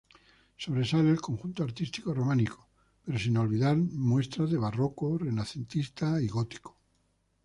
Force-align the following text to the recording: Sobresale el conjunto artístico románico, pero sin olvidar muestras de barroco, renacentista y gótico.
Sobresale 0.57 1.11
el 1.11 1.21
conjunto 1.21 1.61
artístico 1.63 2.11
románico, 2.11 2.67
pero 3.05 3.19
sin 3.19 3.37
olvidar 3.37 3.77
muestras 3.77 4.49
de 4.49 4.57
barroco, 4.57 5.15
renacentista 5.19 6.19
y 6.19 6.27
gótico. 6.27 6.79